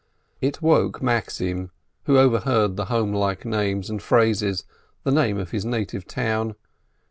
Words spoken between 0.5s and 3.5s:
woke Maxim, who overheard the homelike